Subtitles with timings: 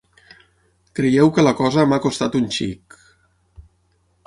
[0.99, 2.99] Creieu que la cosa m'ha costat un xic…